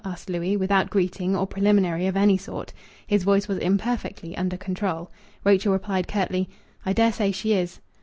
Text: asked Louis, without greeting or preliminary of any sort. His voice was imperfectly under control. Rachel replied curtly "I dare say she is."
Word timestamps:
asked 0.03 0.31
Louis, 0.31 0.57
without 0.57 0.89
greeting 0.89 1.35
or 1.35 1.45
preliminary 1.45 2.07
of 2.07 2.17
any 2.17 2.35
sort. 2.35 2.73
His 3.05 3.21
voice 3.23 3.47
was 3.47 3.59
imperfectly 3.59 4.35
under 4.35 4.57
control. 4.57 5.11
Rachel 5.43 5.73
replied 5.73 6.07
curtly 6.07 6.49
"I 6.83 6.91
dare 6.91 7.11
say 7.13 7.31
she 7.31 7.53
is." 7.53 7.79